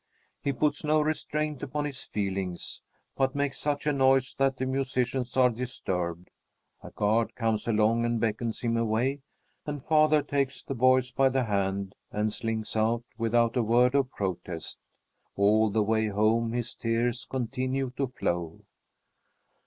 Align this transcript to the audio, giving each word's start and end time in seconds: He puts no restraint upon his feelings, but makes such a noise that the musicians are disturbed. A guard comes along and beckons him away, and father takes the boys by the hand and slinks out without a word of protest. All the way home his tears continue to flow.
He 0.41 0.51
puts 0.51 0.83
no 0.83 0.99
restraint 0.99 1.61
upon 1.61 1.85
his 1.85 2.01
feelings, 2.01 2.81
but 3.15 3.35
makes 3.35 3.59
such 3.59 3.85
a 3.85 3.93
noise 3.93 4.33
that 4.39 4.57
the 4.57 4.65
musicians 4.65 5.37
are 5.37 5.51
disturbed. 5.51 6.31
A 6.81 6.89
guard 6.89 7.35
comes 7.35 7.67
along 7.67 8.05
and 8.05 8.19
beckons 8.19 8.61
him 8.61 8.77
away, 8.77 9.21
and 9.67 9.83
father 9.85 10.23
takes 10.23 10.63
the 10.63 10.73
boys 10.73 11.11
by 11.11 11.29
the 11.29 11.43
hand 11.43 11.93
and 12.11 12.33
slinks 12.33 12.75
out 12.75 13.03
without 13.19 13.55
a 13.55 13.61
word 13.61 13.93
of 13.93 14.09
protest. 14.09 14.79
All 15.35 15.69
the 15.69 15.83
way 15.83 16.07
home 16.07 16.51
his 16.51 16.73
tears 16.73 17.27
continue 17.29 17.91
to 17.97 18.07
flow. 18.07 18.61